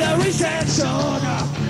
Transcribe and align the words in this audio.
the 0.00 0.16
rejection 0.16 1.69